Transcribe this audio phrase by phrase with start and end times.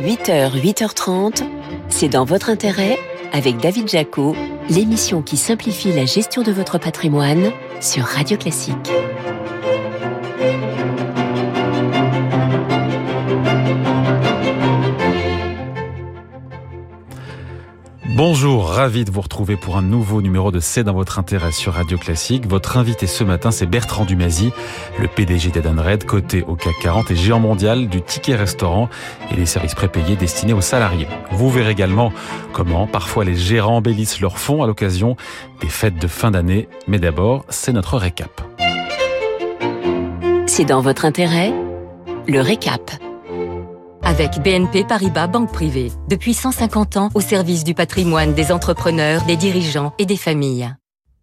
[0.00, 1.42] 8h, 8h30,
[1.90, 2.98] c'est dans votre intérêt
[3.32, 4.34] avec David Jaco,
[4.70, 7.50] l'émission qui simplifie la gestion de votre patrimoine
[7.82, 8.90] sur Radio Classique.
[18.22, 21.72] Bonjour, ravi de vous retrouver pour un nouveau numéro de C'est dans votre intérêt sur
[21.72, 22.46] Radio Classique.
[22.46, 24.52] Votre invité ce matin, c'est Bertrand Dumazy,
[24.98, 28.90] le PDG d'Edenred, côté au CAC 40 et géant mondial du ticket restaurant
[29.32, 31.08] et des services prépayés destinés aux salariés.
[31.30, 32.12] Vous verrez également
[32.52, 35.16] comment parfois les gérants embellissent leurs fonds à l'occasion
[35.62, 36.68] des fêtes de fin d'année.
[36.88, 38.42] Mais d'abord, c'est notre récap.
[40.44, 41.54] C'est dans votre intérêt
[42.28, 42.90] Le récap
[44.02, 49.36] avec BNP Paribas Banque Privée, depuis 150 ans au service du patrimoine des entrepreneurs, des
[49.36, 50.74] dirigeants et des familles.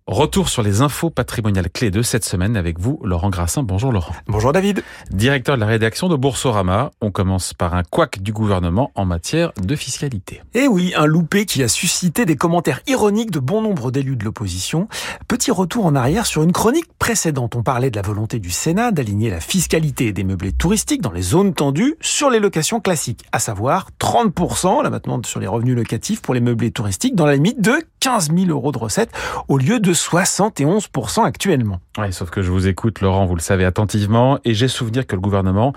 [0.07, 3.61] Retour sur les infos patrimoniales clés de cette semaine avec vous, Laurent Grassin.
[3.61, 4.15] Bonjour Laurent.
[4.25, 4.81] Bonjour David.
[5.11, 6.91] Directeur de la rédaction de Boursorama.
[7.01, 10.41] On commence par un couac du gouvernement en matière de fiscalité.
[10.53, 14.23] Eh oui, un loupé qui a suscité des commentaires ironiques de bon nombre d'élus de
[14.23, 14.87] l'opposition.
[15.27, 17.57] Petit retour en arrière sur une chronique précédente.
[17.57, 21.21] On parlait de la volonté du Sénat d'aligner la fiscalité des meublés touristiques dans les
[21.21, 26.21] zones tendues sur les locations classiques, à savoir 30% là maintenant sur les revenus locatifs
[26.21, 29.11] pour les meublés touristiques dans la limite de 15 000 euros de recettes
[29.49, 31.79] au lieu de 71% actuellement.
[31.97, 35.15] Oui, sauf que je vous écoute, Laurent, vous le savez attentivement, et j'ai souvenir que
[35.15, 35.73] le gouvernement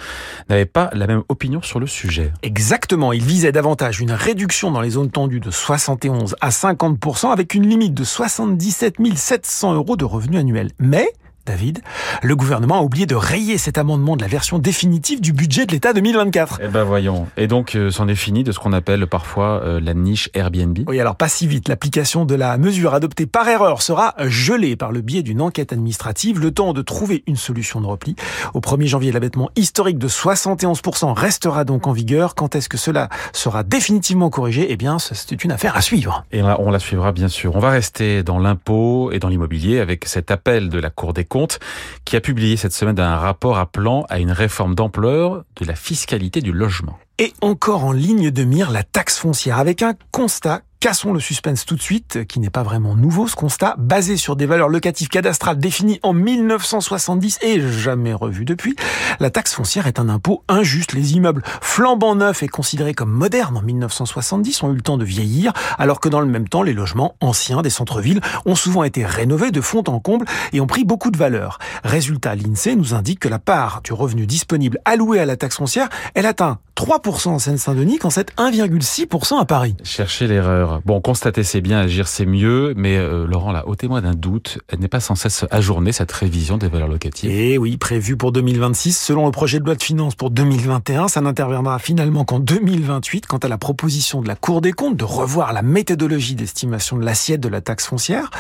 [0.49, 2.33] n'avait pas la même opinion sur le sujet.
[2.43, 7.55] Exactement, il visait davantage une réduction dans les zones tendues de 71 à 50% avec
[7.55, 10.71] une limite de 77 700 euros de revenus annuels.
[10.79, 11.13] Mais
[11.47, 11.81] David,
[12.23, 15.73] le gouvernement a oublié de rayer cet amendement de la version définitive du budget de
[15.73, 16.61] l'État 2024.
[16.63, 17.27] Eh ben voyons.
[17.37, 20.79] Et donc, euh, c'en est fini de ce qu'on appelle parfois euh, la niche Airbnb
[20.87, 21.69] Oui, alors pas si vite.
[21.69, 26.39] L'application de la mesure adoptée par erreur sera gelée par le biais d'une enquête administrative,
[26.39, 28.17] le temps de trouver une solution de repli.
[28.55, 32.35] Au 1er janvier, l'abattement historique de 71% restera donc en vigueur.
[32.35, 34.67] Quand est-ce que cela sera définitivement corrigé?
[34.71, 36.25] Eh bien, c'est une affaire à suivre.
[36.33, 37.57] Et on la suivra bien sûr.
[37.57, 41.25] On va rester dans l'impôt et dans l'immobilier avec cet appel de la Cour des
[41.31, 41.61] compte,
[42.05, 46.43] qui a publié cette semaine un rapport appelant à une réforme d'ampleur de la fiscalité
[46.43, 46.99] du logement.
[47.23, 51.67] Et encore en ligne de mire la taxe foncière, avec un constat Cassons le suspense
[51.67, 55.09] tout de suite, qui n'est pas vraiment nouveau ce constat, basé sur des valeurs locatives
[55.09, 58.77] cadastrales définies en 1970 et jamais revues depuis.
[59.19, 60.95] La taxe foncière est un impôt injuste.
[60.95, 65.05] Les immeubles flambant neufs et considérés comme modernes en 1970 ont eu le temps de
[65.05, 69.05] vieillir, alors que dans le même temps, les logements anciens des centres-villes ont souvent été
[69.05, 71.59] rénovés de fond en comble et ont pris beaucoup de valeur.
[71.85, 75.91] Résultat, l'INSEE nous indique que la part du revenu disponible allouée à la taxe foncière,
[76.15, 79.75] elle atteint 3% en Seine-Saint-Denis quand c'est 1,6% à Paris.
[79.83, 80.81] Cherchez l'erreur.
[80.85, 84.79] Bon, constater c'est bien, agir c'est mieux, mais euh, Laurent, là, ôtez-moi d'un doute, elle
[84.79, 87.31] n'est pas sans cesse ajourner cette révision des valeurs locatives.
[87.31, 91.21] Eh oui, prévu pour 2026, selon le projet de loi de finances pour 2021, ça
[91.21, 95.53] n'interviendra finalement qu'en 2028 quant à la proposition de la Cour des comptes de revoir
[95.53, 98.31] la méthodologie d'estimation de l'assiette de la taxe foncière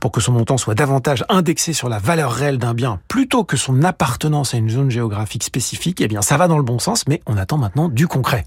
[0.00, 3.56] pour que son montant soit davantage indexé sur la valeur réelle d'un bien plutôt que
[3.56, 6.00] son appartenance à une zone géographique spécifique.
[6.00, 8.44] Eh bien, ça va dans le bon sens, mais on attend maintenant du concret.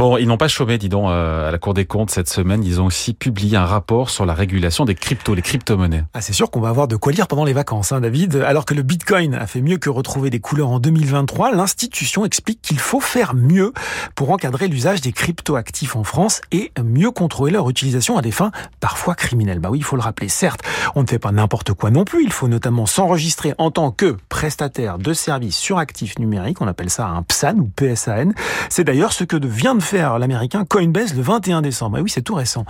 [0.00, 2.64] Bon, ils n'ont pas chômé, dis donc, euh, à la Cour des comptes cette semaine.
[2.64, 6.04] Ils ont aussi publié un rapport sur la régulation des cryptos, les crypto-monnaies.
[6.14, 8.36] Ah, c'est sûr qu'on va avoir de quoi lire pendant les vacances, hein, David.
[8.36, 12.62] Alors que le Bitcoin a fait mieux que retrouver des couleurs en 2023, l'institution explique
[12.62, 13.74] qu'il faut faire mieux
[14.14, 18.52] pour encadrer l'usage des crypto-actifs en France et mieux contrôler leur utilisation à des fins
[18.80, 19.58] parfois criminelles.
[19.58, 20.30] Bah oui, il faut le rappeler.
[20.30, 20.62] Certes,
[20.94, 22.24] on ne fait pas n'importe quoi non plus.
[22.24, 26.62] Il faut notamment s'enregistrer en tant que prestataire de services sur actifs numériques.
[26.62, 28.30] On appelle ça un PSAN ou PSAN.
[28.70, 31.98] C'est d'ailleurs ce que vient de faire l'américain Coinbase le 21 décembre.
[31.98, 32.64] Et oui, c'est tout récent.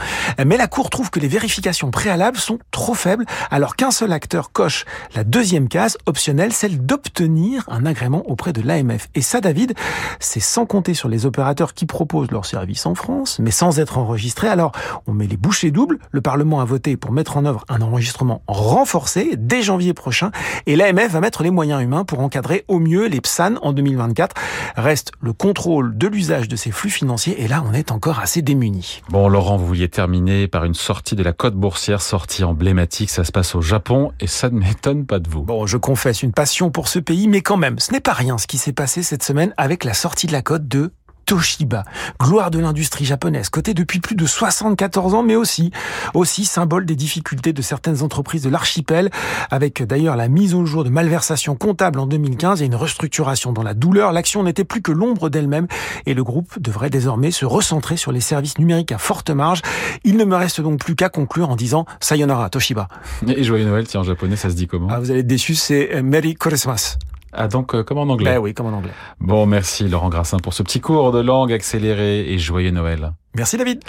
[0.45, 4.53] Mais la Cour trouve que les vérifications préalables sont trop faibles, alors qu'un seul acteur
[4.53, 9.09] coche la deuxième case optionnelle, celle d'obtenir un agrément auprès de l'AMF.
[9.15, 9.75] Et ça, David,
[10.19, 13.99] c'est sans compter sur les opérateurs qui proposent leurs services en France, mais sans être
[13.99, 14.49] enregistrés.
[14.49, 14.73] Alors,
[15.07, 15.99] on met les bouchées doubles.
[16.11, 20.31] Le Parlement a voté pour mettre en œuvre un enregistrement renforcé dès janvier prochain,
[20.67, 24.35] et l'AMF va mettre les moyens humains pour encadrer au mieux les PSAN en 2024.
[24.77, 26.91] Reste le contrôle de l'usage de ces flux
[27.27, 29.03] et là, on est encore assez démunis.
[29.09, 33.11] Bon, Laurent, vous vouliez terminer par une sortie de la cote boursière, sortie emblématique.
[33.11, 35.43] Ça se passe au Japon, et ça ne m'étonne pas de vous.
[35.43, 38.39] Bon, je confesse une passion pour ce pays, mais quand même, ce n'est pas rien
[38.39, 40.93] ce qui s'est passé cette semaine avec la sortie de la cote de
[41.30, 41.84] Toshiba,
[42.18, 45.71] gloire de l'industrie japonaise, cotée depuis plus de 74 ans, mais aussi,
[46.12, 49.10] aussi symbole des difficultés de certaines entreprises de l'archipel,
[49.48, 53.62] avec d'ailleurs la mise au jour de malversations comptables en 2015 et une restructuration dans
[53.62, 54.10] la douleur.
[54.10, 55.68] L'action n'était plus que l'ombre d'elle-même
[56.04, 59.62] et le groupe devrait désormais se recentrer sur les services numériques à forte marge.
[60.03, 62.88] Il ne me reste donc plus qu'à conclure en disant Sayonara Toshiba.
[63.28, 64.88] Et joyeux Noël, tiens, en japonais, ça se dit comment?
[64.91, 66.98] Ah, Vous allez être déçus, c'est Merry Christmas.
[67.32, 68.32] Ah donc euh, comme en anglais.
[68.34, 68.92] Ben oui, comme en anglais.
[69.21, 73.12] Bon, merci Laurent Grassin pour ce petit cours de langue accéléré et joyeux Noël.
[73.34, 73.82] Merci David.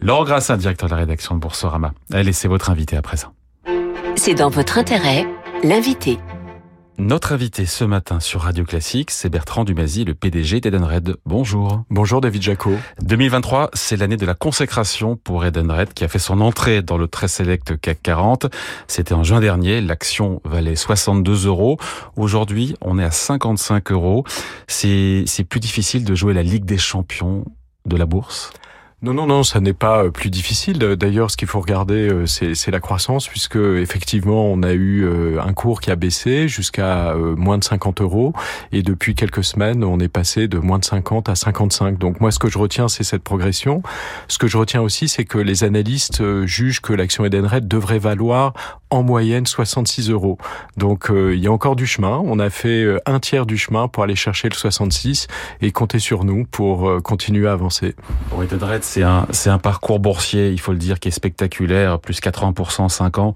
[0.00, 1.92] Laurent Grassin, directeur de la rédaction de Boursorama.
[2.12, 3.28] Allez, c'est votre invité à présent.
[4.16, 5.26] C'est dans votre intérêt,
[5.62, 6.18] l'invité.
[6.98, 11.16] Notre invité ce matin sur Radio Classique, c'est Bertrand Dumazy, le PDG d'Edenred.
[11.26, 11.84] Bonjour.
[11.90, 12.72] Bonjour David Jaco.
[13.02, 17.06] 2023, c'est l'année de la consécration pour Edenred qui a fait son entrée dans le
[17.06, 18.46] très select CAC 40.
[18.88, 21.76] C'était en juin dernier, l'action valait 62 euros.
[22.16, 24.24] Aujourd'hui, on est à 55 euros.
[24.66, 27.44] C'est plus difficile de jouer la Ligue des champions
[27.84, 28.52] de la bourse?
[29.02, 30.78] Non, non, non, ça n'est pas euh, plus difficile.
[30.78, 35.38] D'ailleurs, ce qu'il faut regarder, euh, c'est la croissance, puisque effectivement, on a eu euh,
[35.38, 38.32] un cours qui a baissé jusqu'à moins de 50 euros,
[38.72, 41.98] et depuis quelques semaines, on est passé de moins de 50 à 55.
[41.98, 43.82] Donc moi, ce que je retiens, c'est cette progression.
[44.28, 48.54] Ce que je retiens aussi, c'est que les analystes jugent que l'action Edenred devrait valoir
[48.88, 50.38] en moyenne 66 euros.
[50.76, 52.22] Donc il y a encore du chemin.
[52.24, 55.26] On a fait un tiers du chemin pour aller chercher le 66
[55.60, 57.94] et compter sur nous pour continuer à avancer.
[58.96, 62.80] C'est un, c'est un parcours boursier, il faut le dire, qui est spectaculaire, plus 80%
[62.80, 63.34] en 5 ans,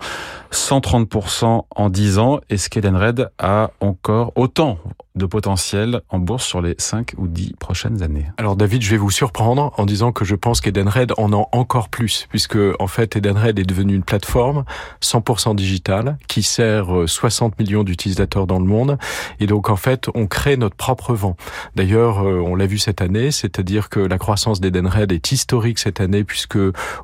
[0.52, 2.40] 130% en 10 ans.
[2.48, 4.78] Et qu'Edenred a encore autant
[5.20, 8.96] de potentiel en bourse sur les 5 ou 10 prochaines années Alors David, je vais
[8.96, 13.14] vous surprendre en disant que je pense qu'Edenred en a encore plus, puisque en fait
[13.14, 14.64] Edenred est devenu une plateforme
[15.02, 18.98] 100% digitale qui sert 60 euh, millions d'utilisateurs dans le monde.
[19.38, 21.36] Et donc en fait, on crée notre propre vent.
[21.76, 26.00] D'ailleurs, euh, on l'a vu cette année, c'est-à-dire que la croissance d'Edenred est historique cette
[26.00, 26.58] année, puisque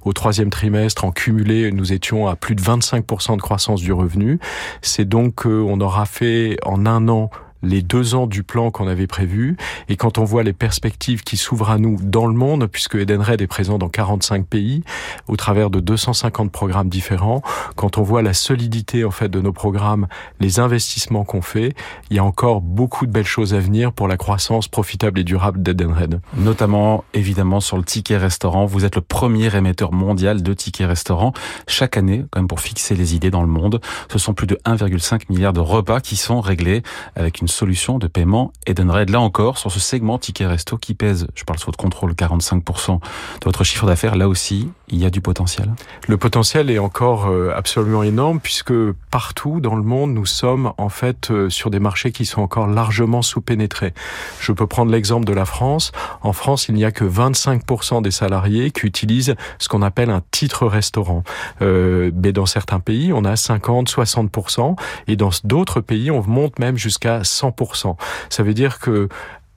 [0.04, 4.38] au troisième trimestre, en cumulé, nous étions à plus de 25% de croissance du revenu.
[4.80, 7.30] C'est donc qu'on aura fait en un an
[7.62, 9.56] les deux ans du plan qu'on avait prévu.
[9.88, 13.40] Et quand on voit les perspectives qui s'ouvrent à nous dans le monde, puisque Edenred
[13.40, 14.82] est présent dans 45 pays,
[15.28, 17.42] au travers de 250 programmes différents,
[17.76, 20.06] quand on voit la solidité en fait de nos programmes,
[20.40, 21.74] les investissements qu'on fait,
[22.10, 25.24] il y a encore beaucoup de belles choses à venir pour la croissance profitable et
[25.24, 26.20] durable d'Edenred.
[26.36, 28.66] Notamment, évidemment, sur le ticket restaurant.
[28.66, 31.32] Vous êtes le premier émetteur mondial de tickets restaurant.
[31.66, 33.80] Chaque année, quand même pour fixer les idées dans le monde,
[34.10, 36.82] ce sont plus de 1,5 milliard de repas qui sont réglés
[37.14, 39.10] avec une solution de paiement Edenred.
[39.10, 43.00] Là encore, sur ce segment ticket resto qui pèse, je parle sous votre contrôle, 45%
[43.00, 45.72] de votre chiffre d'affaires, là aussi, il y a du potentiel?
[46.08, 48.72] Le potentiel est encore euh, absolument énorme puisque
[49.10, 52.66] partout dans le monde, nous sommes en fait euh, sur des marchés qui sont encore
[52.66, 53.94] largement sous-pénétrés.
[54.40, 55.92] Je peux prendre l'exemple de la France.
[56.22, 60.22] En France, il n'y a que 25% des salariés qui utilisent ce qu'on appelle un
[60.30, 61.22] titre restaurant.
[61.62, 64.76] Euh, mais dans certains pays, on a 50, 60%.
[65.08, 67.96] Et dans d'autres pays, on monte même jusqu'à 100%.
[68.28, 69.08] Ça veut dire que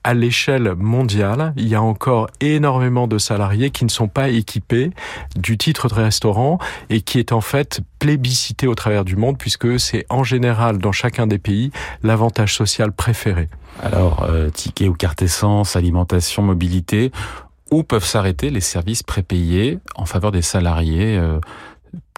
[0.04, 4.90] à l'échelle mondiale, il y a encore énormément de salariés qui ne sont pas équipés
[5.36, 6.58] du titre de restaurant
[6.88, 10.92] et qui est en fait plébiscité au travers du monde puisque c'est en général dans
[10.92, 11.70] chacun des pays
[12.02, 13.48] l'avantage social préféré.
[13.82, 17.12] Alors, euh, ticket ou carte essence, alimentation, mobilité,
[17.70, 21.38] où peuvent s'arrêter les services prépayés en faveur des salariés euh,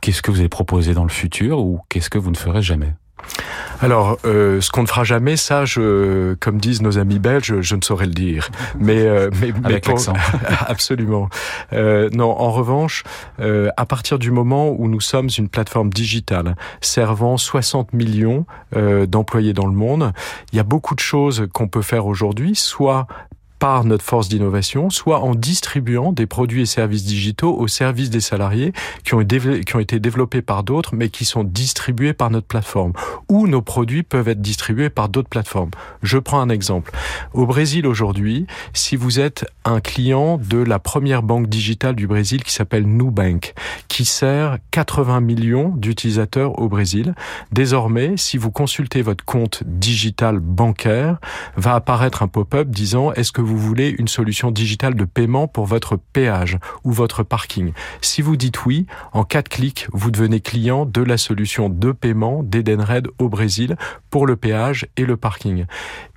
[0.02, 2.92] Qu'est-ce que vous allez proposer dans le futur ou qu'est-ce que vous ne ferez jamais?
[3.82, 7.76] Alors, euh, ce qu'on ne fera jamais, ça, je, comme disent nos amis belges, je
[7.76, 8.48] ne saurais le dire.
[8.78, 10.12] Mais, euh, mais, avec l'accent.
[10.66, 11.28] absolument.
[11.72, 13.02] Euh, non, en revanche,
[13.40, 19.06] euh, à partir du moment où nous sommes une plateforme digitale servant 60 millions euh,
[19.06, 20.12] d'employés dans le monde,
[20.52, 23.06] il y a beaucoup de choses qu'on peut faire aujourd'hui, soit
[23.62, 28.20] par notre force d'innovation, soit en distribuant des produits et services digitaux au service des
[28.20, 28.72] salariés
[29.04, 32.92] qui ont, qui ont été développés par d'autres, mais qui sont distribués par notre plateforme,
[33.28, 35.70] ou nos produits peuvent être distribués par d'autres plateformes.
[36.02, 36.90] Je prends un exemple.
[37.34, 42.42] Au Brésil aujourd'hui, si vous êtes un client de la première banque digitale du Brésil
[42.42, 43.54] qui s'appelle Nubank,
[43.86, 47.14] qui sert 80 millions d'utilisateurs au Brésil,
[47.52, 51.18] désormais, si vous consultez votre compte digital bancaire,
[51.56, 55.48] va apparaître un pop-up disant est-ce que vous vous voulez une solution digitale de paiement
[55.48, 57.72] pour votre péage ou votre parking.
[58.00, 62.42] Si vous dites oui, en quatre clics, vous devenez client de la solution de paiement
[62.42, 63.76] d'Edenred au Brésil
[64.10, 65.66] pour le péage et le parking.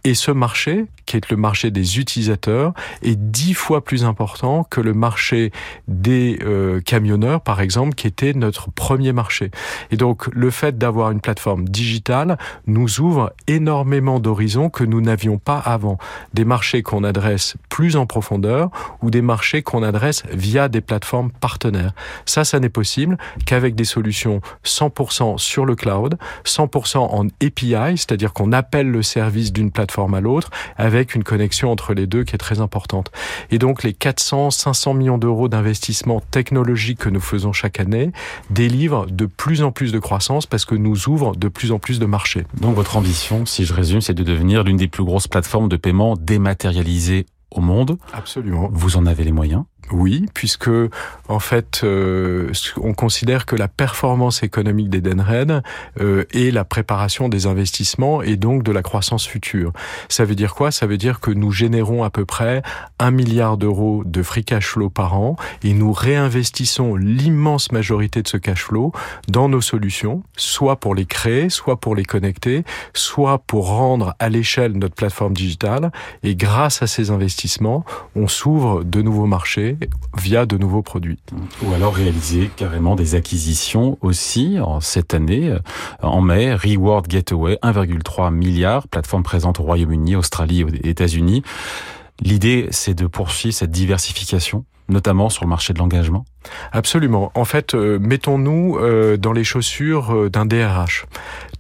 [0.08, 4.80] Et ce marché, qui est le marché des utilisateurs, est dix fois plus important que
[4.80, 5.52] le marché
[5.88, 9.50] des euh, camionneurs, par exemple, qui était notre premier marché.
[9.90, 15.40] Et donc, le fait d'avoir une plateforme digitale nous ouvre énormément d'horizons que nous n'avions
[15.40, 15.98] pas avant.
[16.36, 18.70] Des marchés qu'on adresse plus en profondeur
[19.02, 21.94] ou des marchés qu'on adresse via des plateformes partenaires.
[22.28, 28.34] Ça, ça n'est possible qu'avec des solutions 100% sur le cloud, 100% en API, c'est-à-dire
[28.34, 32.26] qu'on appelle le service d'une plateforme plateforme à l'autre, avec une connexion entre les deux
[32.26, 33.12] qui est très importante.
[33.50, 38.12] Et donc les 400, 500 millions d'euros d'investissement technologique que nous faisons chaque année
[38.50, 42.00] délivrent de plus en plus de croissance parce que nous ouvrent de plus en plus
[42.00, 42.44] de marchés.
[42.60, 45.78] Donc votre ambition, si je résume, c'est de devenir l'une des plus grosses plateformes de
[45.78, 47.98] paiement dématérialisées au monde.
[48.12, 48.70] Absolument.
[48.74, 50.70] Vous en avez les moyens oui, puisque
[51.28, 55.62] en fait, euh, on considère que la performance économique d'Edenred
[56.00, 59.74] euh, est la préparation des investissements et donc de la croissance future.
[60.10, 60.72] Ça veut dire quoi?
[60.72, 62.64] Ça veut dire que nous générons à peu près
[63.00, 68.28] un milliard d'euros de free cash flow par an et nous réinvestissons l'immense majorité de
[68.28, 68.92] ce cash flow
[69.28, 72.64] dans nos solutions, soit pour les créer, soit pour les connecter,
[72.94, 75.92] soit pour rendre à l'échelle notre plateforme digitale.
[76.24, 79.75] Et grâce à ces investissements, on s'ouvre de nouveaux marchés
[80.18, 81.20] via de nouveaux produits.
[81.64, 85.50] Ou alors réaliser carrément des acquisitions aussi en cette année.
[85.50, 85.60] Euh,
[86.02, 91.44] en mai, Reward Gateway, 1,3 milliard, plateforme présente au Royaume-Uni, Australie et États-Unis.
[92.22, 96.26] L'idée, c'est de poursuivre cette diversification, notamment sur le marché de l'engagement
[96.72, 97.32] Absolument.
[97.36, 101.06] En fait, euh, mettons-nous euh, dans les chaussures d'un DRH.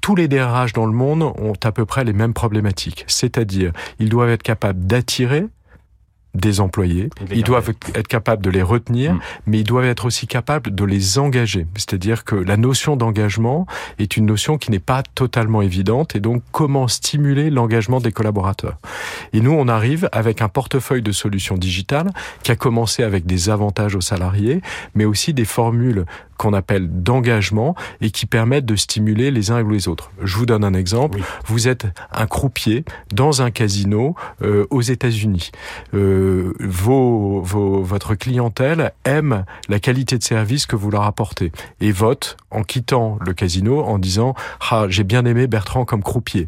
[0.01, 4.10] Tous les DRH dans le monde ont à peu près les mêmes problématiques, c'est-à-dire ils
[4.10, 5.48] doivent être capables d'attirer,
[6.36, 7.10] des employés.
[7.32, 9.20] Ils doivent être capables de les retenir, mm.
[9.48, 11.65] mais ils doivent être aussi capables de les engager.
[11.75, 13.65] C'est-à-dire que la notion d'engagement
[14.00, 18.77] est une notion qui n'est pas totalement évidente et donc comment stimuler l'engagement des collaborateurs?
[19.34, 22.12] Et nous, on arrive avec un portefeuille de solutions digitales
[22.44, 24.62] qui a commencé avec des avantages aux salariés,
[24.94, 26.06] mais aussi des formules
[26.38, 30.12] qu'on appelle d'engagement et qui permettent de stimuler les uns et les autres.
[30.22, 31.20] Je vous donne un exemple.
[31.46, 35.51] Vous êtes un croupier dans un casino euh, aux États-Unis.
[35.94, 36.25] Euh,
[36.60, 41.51] vos, vos, votre clientèle aime la qualité de service que vous leur apportez
[41.82, 44.36] et vote en quittant le casino en disant
[44.72, 46.48] ah j'ai bien aimé Bertrand comme croupier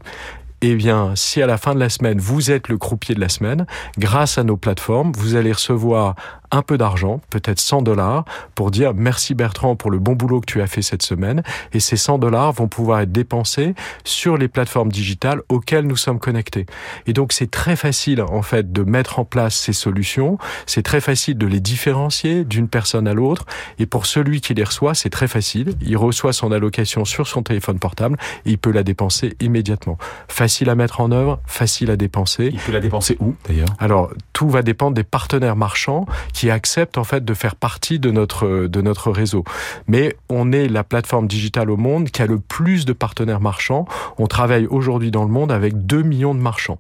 [0.62, 3.30] eh bien, si à la fin de la semaine, vous êtes le croupier de la
[3.30, 3.68] semaine,
[4.00, 6.16] grâce à nos plateformes, vous allez recevoir
[6.52, 8.26] un peu d'argent, peut-être 100 dollars,
[8.56, 11.44] pour dire merci Bertrand pour le bon boulot que tu as fait cette semaine.
[11.74, 16.20] Et ces 100 dollars vont pouvoir être dépensés sur les plateformes digitales auxquelles nous sommes
[16.20, 16.66] connectés.
[17.06, 20.38] Et donc c'est très facile en fait de mettre en place ces solutions.
[20.66, 23.46] C'est très facile de les différencier d'une personne à l'autre.
[23.80, 25.76] Et pour celui qui les reçoit, c'est très facile.
[25.82, 29.98] Il reçoit son allocation sur son téléphone portable et il peut la dépenser immédiatement.
[30.28, 32.50] Facile à mettre en œuvre, facile à dépenser.
[32.54, 33.68] Il peut la dépenser où d'ailleurs?
[33.80, 36.06] Alors tout va dépendre des partenaires marchands
[36.38, 39.44] qui acceptent en fait de faire partie de notre de notre réseau.
[39.88, 43.88] Mais on est la plateforme digitale au monde qui a le plus de partenaires marchands.
[44.20, 46.78] On travaille aujourd'hui dans le monde avec 2 millions de marchands.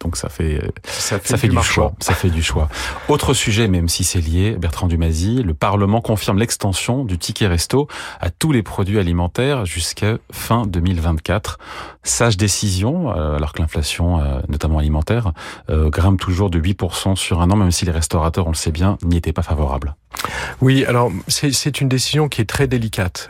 [0.00, 1.92] Donc ça fait ça fait, du, choix.
[2.00, 2.68] Ça fait du choix.
[3.08, 7.88] Autre sujet, même si c'est lié, Bertrand Dumazy, le Parlement confirme l'extension du ticket resto
[8.20, 11.58] à tous les produits alimentaires jusqu'à fin 2024.
[12.02, 15.32] Sage décision, euh, alors que l'inflation, euh, notamment alimentaire,
[15.70, 18.72] euh, grimpe toujours de 8% sur un an, même si les restaurateurs, on le sait
[18.72, 19.94] bien, n'y étaient pas favorables.
[20.60, 23.28] Oui, alors c'est une décision qui est très délicate.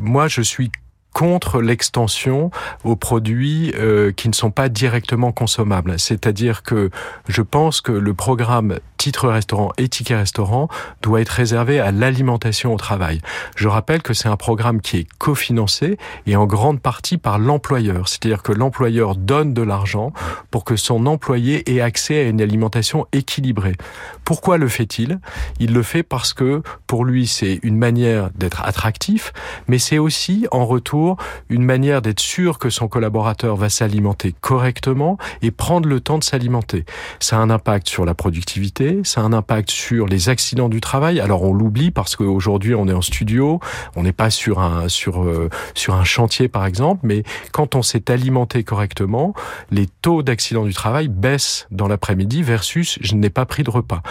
[0.00, 0.70] Moi, je suis
[1.18, 2.52] contre l'extension
[2.84, 5.98] aux produits euh, qui ne sont pas directement consommables.
[5.98, 6.90] C'est-à-dire que
[7.26, 10.68] je pense que le programme titre restaurant et restaurant
[11.02, 13.20] doit être réservé à l'alimentation au travail.
[13.56, 18.08] Je rappelle que c'est un programme qui est cofinancé et en grande partie par l'employeur.
[18.08, 20.12] C'est-à-dire que l'employeur donne de l'argent
[20.50, 23.76] pour que son employé ait accès à une alimentation équilibrée.
[24.24, 25.18] Pourquoi le fait-il?
[25.58, 29.32] Il le fait parce que pour lui c'est une manière d'être attractif,
[29.66, 31.07] mais c'est aussi en retour
[31.48, 36.24] une manière d'être sûr que son collaborateur va s'alimenter correctement et prendre le temps de
[36.24, 36.84] s'alimenter.
[37.20, 40.80] Ça a un impact sur la productivité, ça a un impact sur les accidents du
[40.80, 41.20] travail.
[41.20, 43.60] Alors on l'oublie parce qu'aujourd'hui on est en studio,
[43.96, 47.22] on n'est pas sur un sur euh, sur un chantier par exemple, mais
[47.52, 49.34] quand on s'est alimenté correctement,
[49.70, 54.02] les taux d'accidents du travail baissent dans l'après-midi versus je n'ai pas pris de repas.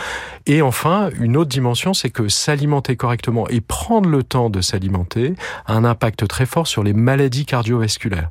[0.45, 5.33] Et enfin, une autre dimension, c'est que s'alimenter correctement et prendre le temps de s'alimenter
[5.65, 8.29] a un impact très fort sur les maladies cardiovasculaires.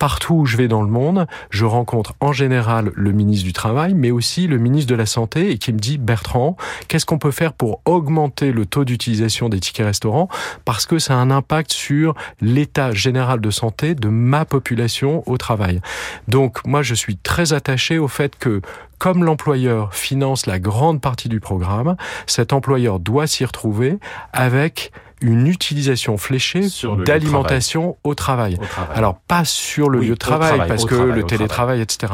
[0.00, 3.94] Partout où je vais dans le monde, je rencontre en général le ministre du Travail,
[3.94, 6.56] mais aussi le ministre de la Santé et qui me dit Bertrand,
[6.88, 10.28] qu'est-ce qu'on peut faire pour augmenter le taux d'utilisation des tickets restaurants
[10.64, 15.38] parce que ça a un impact sur l'état général de santé de ma population au
[15.38, 15.80] travail?
[16.26, 18.60] Donc moi je suis très attaché au fait que
[18.98, 21.94] comme l'employeur finance la grande partie du programme,
[22.26, 23.98] cet employeur doit s'y retrouver
[24.32, 24.90] avec
[25.24, 26.66] une utilisation fléchée
[27.06, 28.58] d'alimentation au, travail.
[28.94, 32.12] Alors pas sur le lieu de travail, parce que le télétravail, etc.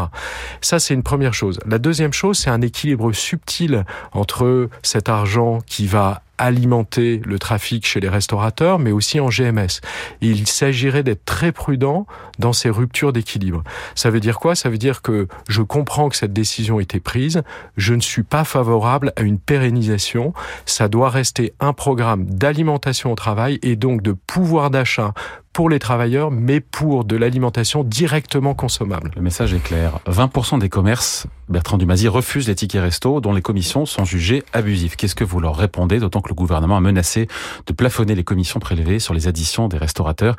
[0.60, 1.58] Ça c'est une première chose.
[1.66, 7.86] La deuxième chose, c'est un équilibre subtil entre cet argent qui va alimenter le trafic
[7.86, 9.80] chez les restaurateurs, mais aussi en GMS.
[10.20, 12.06] il s'agirait d'être très prudent
[12.38, 13.62] dans ces ruptures d'équilibre.
[13.94, 14.54] Ça veut dire quoi?
[14.54, 17.42] Ça veut dire que je comprends que cette décision a été prise,
[17.76, 20.32] je ne suis pas favorable à une pérennisation,
[20.64, 25.12] ça doit rester un programme d'alimentation au travail et donc de pouvoir d'achat
[25.52, 29.10] pour les travailleurs, mais pour de l'alimentation directement consommable.
[29.16, 29.98] Le message est clair.
[30.06, 34.96] 20% des commerces, Bertrand Dumazy, refusent les tickets resto dont les commissions sont jugées abusives.
[34.96, 37.26] Qu'est-ce que vous leur répondez, d'autant que le gouvernement a menacé
[37.66, 40.36] de plafonner les commissions prélevées sur les additions des restaurateurs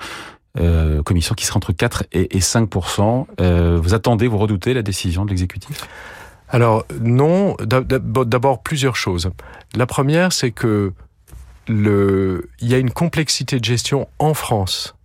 [0.59, 5.23] euh, commission qui sera entre 4 et 5% euh, Vous attendez, vous redoutez la décision
[5.23, 5.87] de l'exécutif?
[6.49, 9.31] Alors non, d'abord plusieurs choses.
[9.73, 10.91] La première, c'est que
[11.69, 14.95] le, il y a une complexité de gestion en France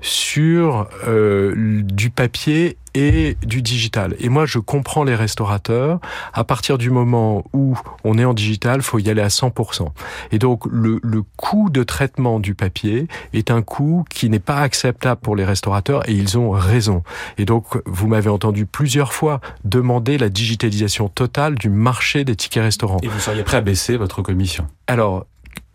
[0.00, 4.14] sur euh, du papier et du digital.
[4.18, 6.00] Et moi, je comprends les restaurateurs.
[6.32, 9.88] À partir du moment où on est en digital, faut y aller à 100%.
[10.32, 14.60] Et donc, le, le coût de traitement du papier est un coût qui n'est pas
[14.60, 17.02] acceptable pour les restaurateurs et ils ont raison.
[17.36, 22.62] Et donc, vous m'avez entendu plusieurs fois demander la digitalisation totale du marché des tickets
[22.62, 22.98] restaurants.
[23.02, 24.66] Et vous seriez prêt à baisser votre commission?
[24.86, 25.26] Alors,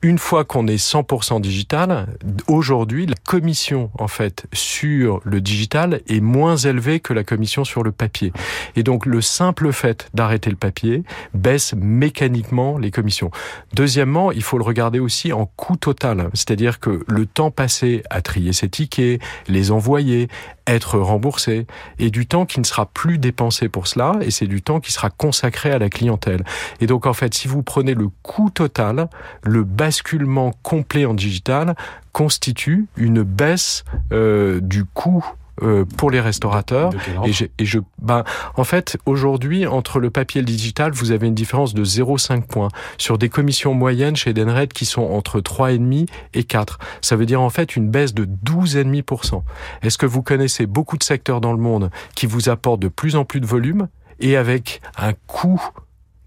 [0.04, 2.08] une fois qu'on est 100% digital,
[2.48, 7.84] aujourd'hui, la commission, en fait, sur le digital est moins élevée que la commission sur
[7.84, 8.34] le papier.
[8.76, 13.32] Et donc, le simple fait d'arrêter le papier baisse mécaniquement les commissions.
[13.74, 16.30] Deuxièmement, il faut le regarder aussi en coût total.
[16.34, 20.28] C'est-à-dire que le temps passé à trier ces tickets, les envoyer,
[20.68, 21.68] être remboursé,
[22.00, 24.92] et du temps qui ne sera plus dépensé pour cela, et c'est du temps qui
[24.92, 26.44] sera consacré à la clientèle.
[26.82, 29.10] Et donc, en fait, si vous prenez le coût total,
[29.44, 31.76] le basculement complet en digital
[32.12, 35.26] constitue une baisse euh, du coût
[35.62, 36.92] euh, pour les restaurateurs.
[37.26, 38.24] Et je, et je, ben,
[38.56, 42.42] en fait, aujourd'hui, entre le papier et le digital, vous avez une différence de 0,5
[42.42, 46.80] points sur des commissions moyennes chez Edenred qui sont entre 3,5 et 4.
[47.02, 49.44] Ça veut dire en fait une baisse de 12,5%.
[49.84, 53.16] Est-ce que vous connaissez beaucoup de secteurs dans le monde qui vous apportent de plus
[53.16, 55.62] en plus de volume et avec un coût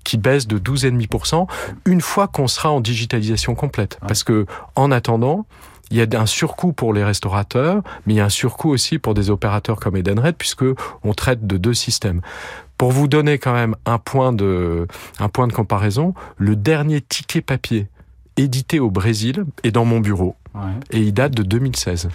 [0.05, 1.49] qui baisse de 12,5%
[1.85, 3.99] une fois qu'on sera en digitalisation complète?
[4.07, 5.47] Parce que, en attendant,
[5.91, 8.99] il y a un surcoût pour les restaurateurs, mais il y a un surcoût aussi
[8.99, 10.65] pour des opérateurs comme Edenred, puisque
[11.05, 12.21] on traite de deux systèmes.
[12.79, 14.87] Pour vous donner quand même un point de,
[15.19, 17.89] un point de comparaison, le dernier ticket papier
[18.37, 20.37] édité au Brésil est dans mon bureau.
[20.91, 22.09] Et il date de 2016.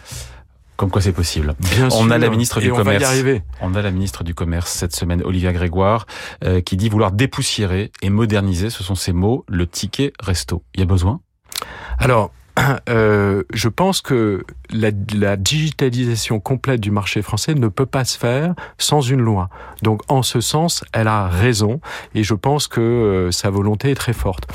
[0.76, 1.54] Comme quoi c'est possible.
[1.60, 3.04] Bien on sûr, a la ministre du on commerce.
[3.04, 3.44] Va y arriver.
[3.62, 6.08] On a la ministre du commerce cette semaine, Olivia Grégoire,
[6.44, 10.64] euh, qui dit vouloir dépoussiérer et moderniser, ce sont ses mots, le ticket resto.
[10.74, 11.22] Il y a besoin?
[12.00, 12.32] Alors,
[12.90, 14.92] euh, je pense que la,
[15.38, 19.50] digitalisation complète du marché français ne peut pas se faire sans une loi.
[19.82, 21.80] Donc, en ce sens, elle a raison
[22.16, 24.48] et je pense que euh, sa volonté est très forte.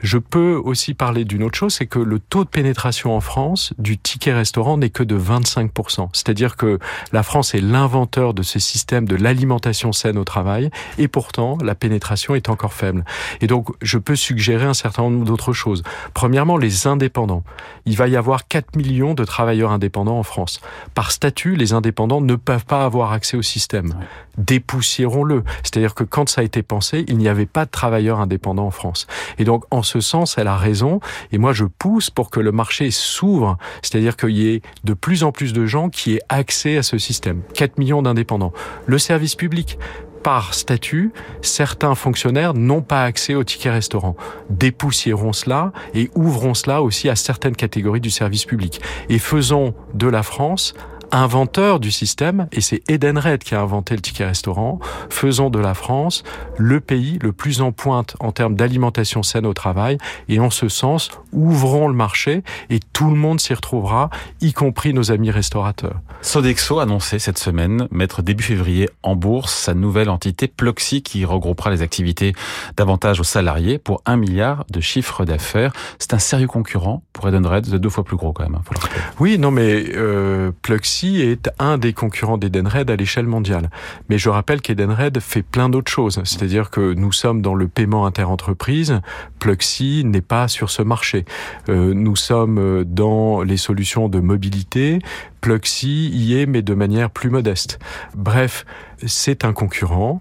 [0.00, 3.72] Je peux aussi parler d'une autre chose, c'est que le taux de pénétration en France
[3.78, 6.08] du ticket restaurant n'est que de 25%.
[6.12, 6.78] C'est-à-dire que
[7.12, 11.74] la France est l'inventeur de ce système de l'alimentation saine au travail, et pourtant la
[11.74, 13.04] pénétration est encore faible.
[13.40, 15.82] Et donc je peux suggérer un certain nombre d'autres choses.
[16.14, 17.42] Premièrement, les indépendants.
[17.84, 20.60] Il va y avoir 4 millions de travailleurs indépendants en France.
[20.94, 23.94] Par statut, les indépendants ne peuvent pas avoir accès au système.
[24.36, 25.42] Dépoussiérons-le.
[25.64, 28.70] C'est-à-dire que quand ça a été pensé, il n'y avait pas de travailleurs indépendants en
[28.70, 29.06] France.
[29.38, 31.00] Et donc en ce sens, elle a raison.
[31.32, 35.24] Et moi, je pousse pour que le marché s'ouvre, c'est-à-dire qu'il y ait de plus
[35.24, 37.42] en plus de gens qui aient accès à ce système.
[37.54, 38.52] 4 millions d'indépendants.
[38.86, 39.78] Le service public,
[40.22, 44.16] par statut, certains fonctionnaires n'ont pas accès au ticket restaurant.
[44.50, 48.80] Dépoussiérons cela et ouvrons cela aussi à certaines catégories du service public.
[49.08, 50.74] Et faisons de la France
[51.12, 54.78] inventeur du système, et c'est Edenred qui a inventé le ticket restaurant,
[55.10, 56.22] faisons de la France
[56.56, 60.68] le pays le plus en pointe en termes d'alimentation saine au travail, et en ce
[60.68, 66.00] sens, ouvrons le marché, et tout le monde s'y retrouvera, y compris nos amis restaurateurs.
[66.20, 71.24] Sodexo a annoncé cette semaine mettre début février en bourse sa nouvelle entité Ploxy qui
[71.24, 72.32] regroupera les activités
[72.76, 75.72] davantage aux salariés pour un milliard de chiffre d'affaires.
[75.98, 78.54] C'est un sérieux concurrent pour Edenred, de deux fois plus gros quand même.
[78.56, 78.80] Hein, faut le
[79.20, 80.52] oui, non mais euh,
[80.98, 83.70] Pluxee est un des concurrents d'Edenred à l'échelle mondiale.
[84.08, 86.20] Mais je rappelle qu'Edenred fait plein d'autres choses.
[86.24, 89.00] C'est-à-dire que nous sommes dans le paiement interentreprise.
[89.38, 91.24] Pluxee n'est pas sur ce marché.
[91.68, 94.98] Euh, nous sommes dans les solutions de mobilité.
[95.40, 97.78] Pluxee y est, mais de manière plus modeste.
[98.16, 98.66] Bref,
[99.06, 100.20] c'est un concurrent.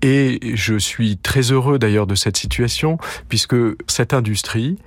[0.00, 2.98] Et je suis très heureux d'ailleurs de cette situation,
[3.28, 3.56] puisque
[3.88, 4.78] cette industrie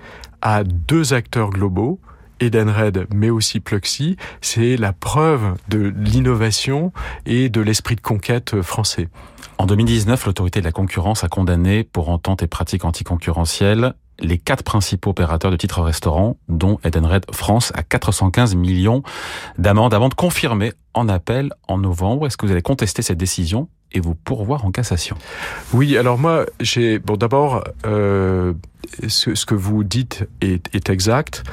[0.41, 1.99] a deux acteurs globaux,
[2.39, 6.91] Edenred, mais aussi Pluxee, c'est la preuve de l'innovation
[7.26, 9.10] et de l'esprit de conquête français.
[9.58, 14.63] En 2019, l'autorité de la concurrence a condamné pour entente et pratiques anticoncurrentielles les quatre
[14.63, 19.04] principaux opérateurs de titres restaurants, dont Edenred France, à 415 millions
[19.58, 22.26] d'amendes, avant de confirmer en appel en novembre.
[22.26, 25.17] Est-ce que vous allez contester cette décision et vous pourvoir en cassation?
[25.73, 28.54] Oui, alors moi, j'ai bon d'abord euh,
[29.08, 31.43] ce, ce, que vous dites est, est exact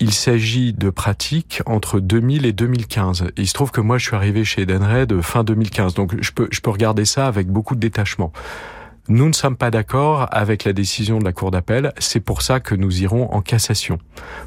[0.00, 3.26] il s'agit de pratiques entre 2000 et 2015.
[3.36, 6.48] il se trouve que moi, je suis arrivé chez Edenred fin 2015, donc je peux,
[6.50, 8.32] je peux regarder ça avec beaucoup de détachement.
[9.08, 11.92] Nous ne sommes pas d'accord avec la décision de la Cour d'appel.
[11.98, 13.98] C'est pour ça que nous irons en cassation.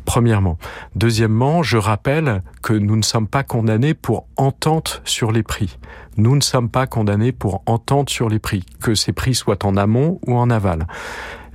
[0.06, 0.58] Premièrement.
[0.96, 5.78] Deuxièmement, je rappelle que nous ne sommes pas condamnés pour entente sur les prix.
[6.16, 9.76] Nous ne sommes pas condamnés pour entente sur les prix, que ces prix soient en
[9.76, 10.88] amont ou en aval.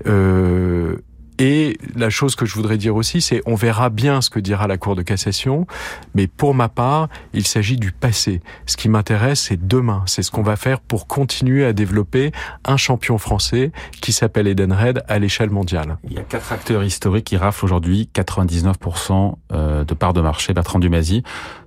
[0.07, 0.99] Euh,
[1.41, 4.67] et la chose que je voudrais dire aussi, c'est on verra bien ce que dira
[4.67, 5.67] la Cour de cassation,
[6.15, 8.43] mais pour ma part, il s'agit du passé.
[8.67, 10.03] Ce qui m'intéresse, c'est demain.
[10.05, 12.33] C'est ce qu'on va faire pour continuer à développer
[12.67, 13.73] un champion français
[14.03, 15.97] qui s'appelle Edenred à l'échelle mondiale.
[16.05, 20.53] Il y a quatre acteurs historiques qui raflent aujourd'hui 99% euh, de parts de marché.
[20.53, 21.23] Bertrand Dumazy,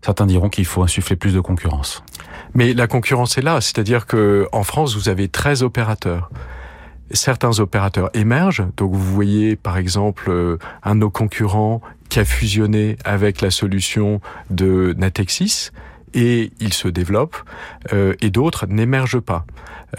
[0.05, 2.03] certains diront qu'il faut insuffler plus de concurrence.
[2.53, 6.29] Mais la concurrence est là, c'est-à-dire que en France, vous avez 13 opérateurs
[7.11, 8.65] certains opérateurs émergent.
[8.77, 13.51] Donc vous voyez par exemple euh, un de nos concurrents qui a fusionné avec la
[13.51, 15.71] solution de Natexis
[16.13, 17.37] et il se développe
[17.91, 19.45] euh, et d'autres n'émergent pas.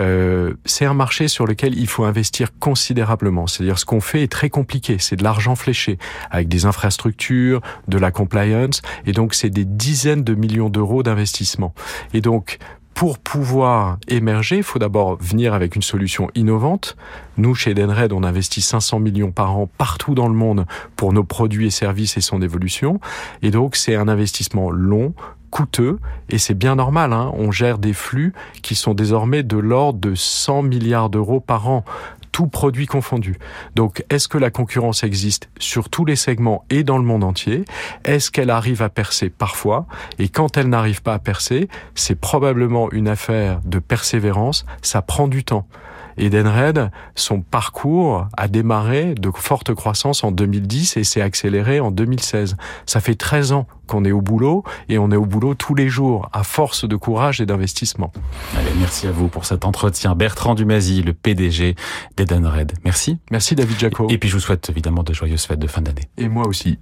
[0.01, 3.47] Euh, c'est un marché sur lequel il faut investir considérablement.
[3.47, 4.97] C'est-à-dire ce qu'on fait est très compliqué.
[4.99, 5.99] C'est de l'argent fléché
[6.31, 11.75] avec des infrastructures, de la compliance et donc c'est des dizaines de millions d'euros d'investissement.
[12.13, 12.59] Et donc
[12.95, 16.97] pour pouvoir émerger, il faut d'abord venir avec une solution innovante.
[17.37, 21.25] Nous, chez Edenred, on investit 500 millions par an partout dans le monde pour nos
[21.25, 23.01] produits et services et son évolution.
[23.43, 25.13] Et donc, c'est un investissement long,
[25.51, 25.99] coûteux,
[26.31, 27.13] et c'est bien normal.
[27.13, 27.33] Hein.
[27.35, 31.85] On gère des flux qui sont désormais de l'ordre de 100 milliards d'euros par an
[32.35, 33.39] tout produit confondu.
[33.77, 37.65] Donc, est-ce que la concurrence existe sur tous les segments et dans le monde entier?
[38.05, 39.87] Est-ce qu'elle arrive à percer parfois?
[40.19, 44.67] Et quand elle n'arrive pas à percer, c'est probablement une affaire de persévérance.
[44.83, 45.69] Ça prend du temps.
[46.17, 52.57] Edenred, son parcours a démarré de forte croissance en 2010 et s'est accéléré en 2016.
[52.87, 55.89] Ça fait 13 ans qu'on est au boulot et on est au boulot tous les
[55.89, 58.13] jours à force de courage et d'investissement.
[58.57, 60.15] Allez, merci à vous pour cet entretien.
[60.15, 61.77] Bertrand Dumazy, le PDG
[62.17, 62.73] d'Edenred.
[62.85, 63.19] Merci.
[63.31, 64.09] Merci David Jaco.
[64.09, 66.09] Et puis je vous souhaite évidemment de joyeuses fêtes de fin d'année.
[66.17, 66.79] Et moi aussi.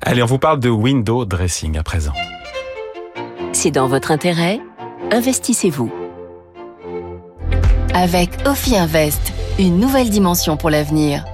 [0.00, 2.12] Allez, on vous parle de window dressing à présent.
[3.52, 4.60] C'est dans votre intérêt.
[5.10, 6.07] Investissez-vous.
[8.00, 11.24] Avec Ophi Invest, une nouvelle dimension pour l'avenir.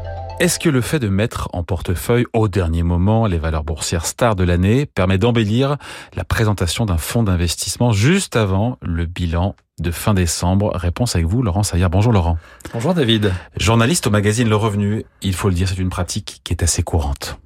[0.40, 4.34] Est-ce que le fait de mettre en portefeuille au dernier moment les valeurs boursières stars
[4.34, 5.76] de l'année permet d'embellir
[6.16, 10.70] la présentation d'un fonds d'investissement juste avant le bilan de fin décembre.
[10.76, 11.90] Réponse avec vous, Laurent Saillard.
[11.90, 12.38] Bonjour Laurent.
[12.72, 13.32] Bonjour David.
[13.56, 16.84] Journaliste au magazine Le Revenu, il faut le dire, c'est une pratique qui est assez
[16.84, 17.40] courante.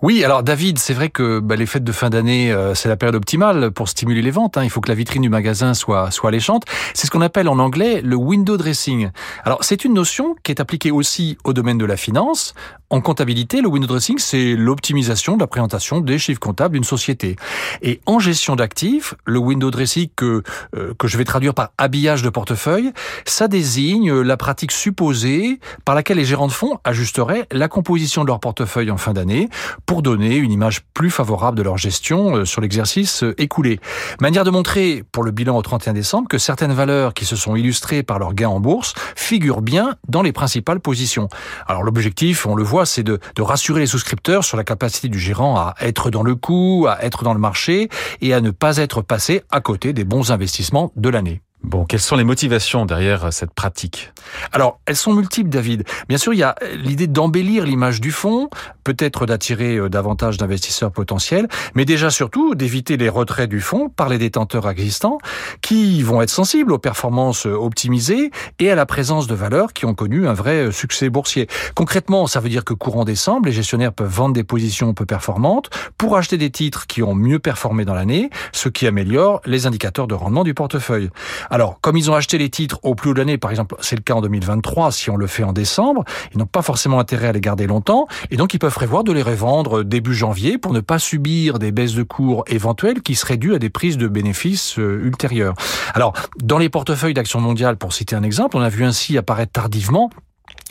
[0.00, 2.96] Oui, alors David, c'est vrai que bah, les fêtes de fin d'année, euh, c'est la
[2.96, 4.56] période optimale pour stimuler les ventes.
[4.56, 4.62] Hein.
[4.62, 6.64] Il faut que la vitrine du magasin soit, soit alléchante.
[6.94, 9.10] C'est ce qu'on appelle en anglais le window dressing.
[9.44, 12.54] Alors c'est une notion qui est appliquée aussi au domaine de la finance.
[12.90, 17.34] En comptabilité, le window dressing, c'est l'optimisation de la présentation des chiffres comptables d'une société.
[17.82, 20.44] Et en gestion d'actifs, le window dressing que,
[20.76, 22.92] euh, que je vais traduire par habillage de portefeuille,
[23.24, 28.28] ça désigne la pratique supposée par laquelle les gérants de fonds ajusteraient la composition de
[28.28, 29.48] leur portefeuille en fin d'année
[29.86, 33.80] pour donner une image plus favorable de leur gestion euh, sur l'exercice euh, écoulé.
[34.20, 37.56] Manière de montrer pour le bilan au 31 décembre que certaines valeurs qui se sont
[37.56, 41.28] illustrées par leurs gains en bourse figurent bien dans les principales positions.
[41.66, 45.18] Alors l'objectif, on le voit, c'est de, de rassurer les souscripteurs sur la capacité du
[45.18, 47.88] gérant à être dans le coup, à être dans le marché
[48.20, 51.40] et à ne pas être passé à côté des bons investissements de l'année.
[51.64, 54.12] Bon, quelles sont les motivations derrière cette pratique?
[54.52, 55.84] Alors, elles sont multiples, David.
[56.08, 58.50] Bien sûr, il y a l'idée d'embellir l'image du fonds,
[58.84, 64.08] peut-être d'attirer euh, davantage d'investisseurs potentiels, mais déjà surtout d'éviter les retraits du fonds par
[64.08, 65.18] les détenteurs existants
[65.62, 69.86] qui vont être sensibles aux performances euh, optimisées et à la présence de valeurs qui
[69.86, 71.48] ont connu un vrai euh, succès boursier.
[71.74, 75.70] Concrètement, ça veut dire que courant décembre, les gestionnaires peuvent vendre des positions peu performantes
[75.98, 80.06] pour acheter des titres qui ont mieux performé dans l'année, ce qui améliore les indicateurs
[80.06, 81.10] de rendement du portefeuille.
[81.50, 83.96] Alors, comme ils ont acheté les titres au plus haut de l'année, par exemple, c'est
[83.96, 87.28] le cas en 2023, si on le fait en décembre, ils n'ont pas forcément intérêt
[87.28, 90.72] à les garder longtemps, et donc ils peuvent prévoir de les revendre début janvier pour
[90.72, 94.08] ne pas subir des baisses de cours éventuelles qui seraient dues à des prises de
[94.08, 95.54] bénéfices euh, ultérieures.
[95.94, 99.52] Alors, dans les portefeuilles d'actions mondiales, pour citer un exemple, on a vu ainsi apparaître
[99.52, 100.10] tardivement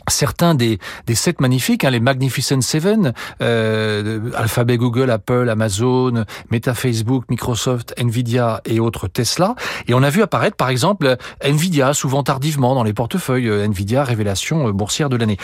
[0.08, 6.74] certains des, des sept magnifiques, hein, les Magnificent Seven, euh, Alphabet, Google, Apple, Amazon, Meta,
[6.74, 9.56] Facebook, Microsoft, Nvidia et autres Tesla.
[9.88, 14.04] Et on a vu apparaître par exemple Nvidia, souvent tardivement dans les portefeuilles euh, Nvidia,
[14.04, 15.38] révélation euh, boursière de l'année.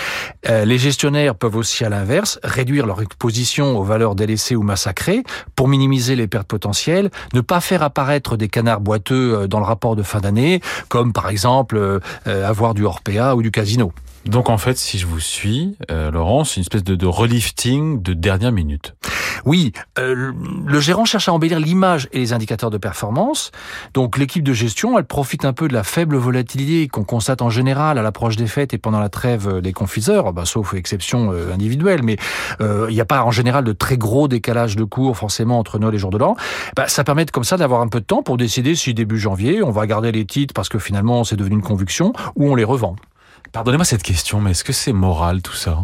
[0.49, 5.23] Euh, les gestionnaires peuvent aussi à l'inverse réduire leur exposition aux valeurs délaissées ou massacrées
[5.55, 9.95] pour minimiser les pertes potentielles, ne pas faire apparaître des canards boiteux dans le rapport
[9.95, 13.91] de fin d'année, comme par exemple avoir du Orpea ou du casino.
[14.25, 18.13] Donc en fait, si je vous suis, euh, Laurent, c'est une espèce de, relifting de
[18.13, 18.95] dernière minute.
[19.45, 20.33] Oui, euh,
[20.65, 23.51] le gérant cherche à embellir l'image et les indicateurs de performance.
[23.93, 27.49] Donc l'équipe de gestion, elle profite un peu de la faible volatilité qu'on constate en
[27.49, 31.53] général à l'approche des fêtes et pendant la trêve des confiseurs, bah, sauf exception euh,
[31.53, 32.17] individuelle, mais
[32.61, 35.79] euh, il n'y a pas en général de très gros décalage de cours forcément entre
[35.79, 36.35] Noël et jour de l'an.
[36.75, 39.63] Bah, ça permet comme ça d'avoir un peu de temps pour décider si début janvier
[39.63, 42.63] on va garder les titres parce que finalement c'est devenu une conviction ou on les
[42.63, 42.95] revend.
[43.51, 45.79] Pardonnez-moi cette question, mais est-ce que c'est moral tout ça?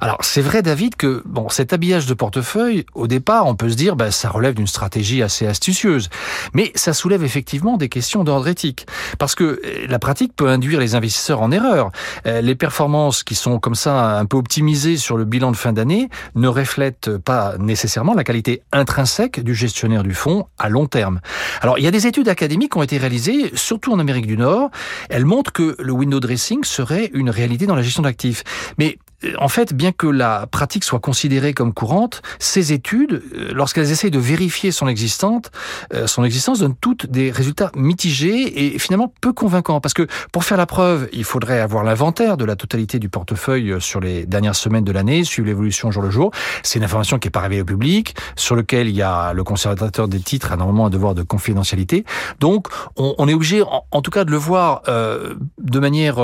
[0.00, 3.74] Alors c'est vrai David que bon cet habillage de portefeuille au départ on peut se
[3.74, 6.08] dire ben, ça relève d'une stratégie assez astucieuse.
[6.54, 8.86] Mais ça soulève effectivement des questions d'ordre éthique.
[9.18, 11.90] Parce que euh, la pratique peut induire les investisseurs en erreur.
[12.26, 15.72] Euh, les performances qui sont comme ça un peu optimisées sur le bilan de fin
[15.72, 21.20] d'année ne reflètent pas nécessairement la qualité intrinsèque du gestionnaire du fonds à long terme.
[21.60, 24.36] Alors il y a des études académiques qui ont été réalisées surtout en Amérique du
[24.36, 24.70] Nord.
[25.08, 28.44] Elles montrent que le window dressing serait une réalité dans la gestion d'actifs.
[28.78, 28.98] Mais
[29.38, 34.12] en fait, bien que la pratique soit considérée comme courante, ces études, euh, lorsqu'elles essayent
[34.12, 35.46] de vérifier son existence,
[35.92, 39.80] euh, son existence donnent toutes des résultats mitigés et finalement peu convaincants.
[39.80, 43.76] Parce que pour faire la preuve, il faudrait avoir l'inventaire de la totalité du portefeuille
[43.80, 46.30] sur les dernières semaines de l'année, suivre l'évolution jour le jour.
[46.62, 49.42] C'est une information qui est pas révélée au public, sur lequel il y a le
[49.42, 52.04] conservateur des titres a normalement un devoir de confidentialité.
[52.38, 56.16] Donc, on, est obligé, en, tout cas, de le voir de manière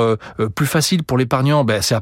[0.55, 1.65] plus facile pour l'épargnant.
[1.65, 1.97] Ben, c'est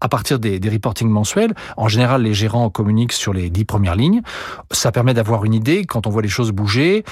[0.00, 3.96] à partir des, des reportings mensuels, en général, les gérants communiquent sur les dix premières
[3.96, 4.22] lignes.
[4.70, 7.04] Ça permet d'avoir une idée quand on voit les choses bouger,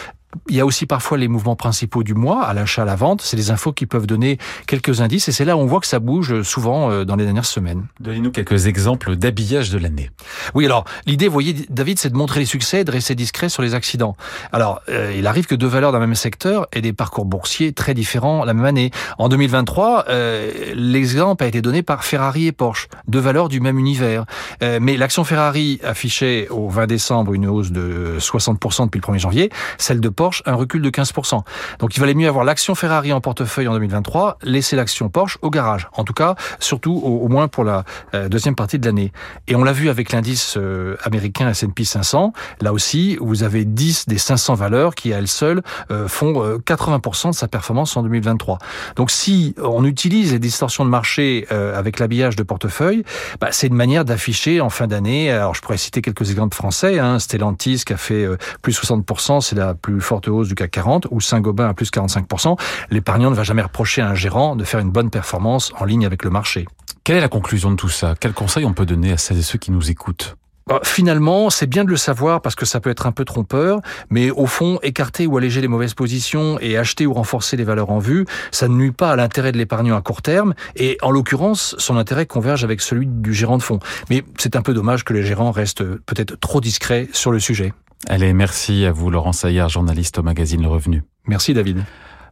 [0.48, 3.22] il y a aussi parfois les mouvements principaux du mois, à l'achat, à la vente.
[3.22, 5.86] C'est des infos qui peuvent donner quelques indices et c'est là où on voit que
[5.86, 7.86] ça bouge souvent euh, dans les dernières semaines.
[8.00, 10.10] Donnez-nous quelques exemples d'habillage de l'année.
[10.54, 13.48] Oui, alors l'idée, vous voyez, David, c'est de montrer les succès et de rester discret
[13.48, 14.16] sur les accidents.
[14.52, 17.94] Alors, euh, il arrive que deux valeurs d'un même secteur aient des parcours boursiers très
[17.94, 18.90] différents la même année.
[19.18, 23.78] En 2023, euh, l'exemple a été donné par Ferrari et Porsche, deux valeurs du même
[23.78, 24.24] univers.
[24.62, 29.18] Euh, mais l'action Ferrari affichait au 20 décembre une hausse de 60% depuis le 1er
[29.18, 31.42] janvier, celle de Porsche Un recul de 15%.
[31.78, 35.50] Donc il valait mieux avoir l'action Ferrari en portefeuille en 2023, laisser l'action Porsche au
[35.50, 35.88] garage.
[35.92, 37.84] En tout cas, surtout au, moins pour la
[38.14, 39.12] euh, deuxième partie de l'année.
[39.48, 42.32] Et on l'a vu avec l'indice euh, américain S&P 500.
[42.60, 47.30] Là aussi, vous avez 10 des 500 valeurs qui à elles seules euh, font 80%
[47.30, 48.58] de sa performance en 2023.
[48.96, 53.04] Donc si on utilise les distorsions de marché avec l'habillage de portefeuille,
[53.40, 55.30] bah, c'est une manière d'afficher en fin d'année.
[55.30, 56.98] Alors je pourrais citer quelques exemples français.
[56.98, 58.26] Hein, Stellantis qui a fait
[58.62, 62.58] plus 60%, c'est la plus forte hausse du CAC 40 ou Saint-Gobain à plus 45%,
[62.90, 66.06] l'épargnant ne va jamais reprocher à un gérant de faire une bonne performance en ligne
[66.06, 66.66] avec le marché.
[67.04, 68.14] Quelle est la conclusion de tout ça?
[68.18, 70.36] Quel conseil on peut donner à celles et ceux qui nous écoutent?
[70.66, 73.80] Bah, Finalement, c'est bien de le savoir parce que ça peut être un peu trompeur,
[74.08, 77.90] mais au fond, écarter ou alléger les mauvaises positions et acheter ou renforcer les valeurs
[77.90, 81.10] en vue, ça ne nuit pas à l'intérêt de l'épargnant à court terme, et en
[81.10, 83.80] l'occurrence, son intérêt converge avec celui du gérant de fonds.
[84.08, 87.74] Mais c'est un peu dommage que les gérants restent peut-être trop discrets sur le sujet.
[88.08, 91.02] Allez, merci à vous, Laurent Saillard, journaliste au magazine Le Revenu.
[91.26, 91.82] Merci, David.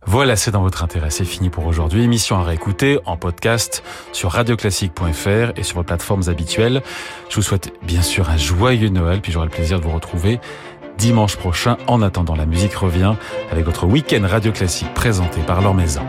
[0.05, 1.11] Voilà, c'est dans votre intérêt.
[1.11, 2.03] C'est fini pour aujourd'hui.
[2.03, 6.83] Émission à réécouter en podcast sur radioclassique.fr et sur vos plateformes habituelles.
[7.31, 10.41] Je vous souhaite bien sûr un joyeux Noël, puis j'aurai le plaisir de vous retrouver
[10.99, 11.79] dimanche prochain.
[11.87, 13.15] En attendant, la musique revient
[13.51, 16.03] avec votre week-end Radio Classique présenté par Laure Maison.